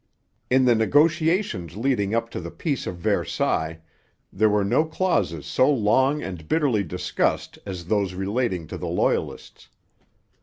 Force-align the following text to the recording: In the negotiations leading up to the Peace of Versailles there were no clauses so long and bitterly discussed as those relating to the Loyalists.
In 0.49 0.65
the 0.65 0.73
negotiations 0.73 1.77
leading 1.77 2.15
up 2.15 2.31
to 2.31 2.39
the 2.39 2.49
Peace 2.49 2.87
of 2.87 2.97
Versailles 2.97 3.77
there 4.33 4.49
were 4.49 4.63
no 4.65 4.83
clauses 4.83 5.45
so 5.45 5.69
long 5.69 6.23
and 6.23 6.47
bitterly 6.47 6.83
discussed 6.83 7.59
as 7.67 7.85
those 7.85 8.15
relating 8.15 8.65
to 8.65 8.79
the 8.79 8.87
Loyalists. 8.89 9.69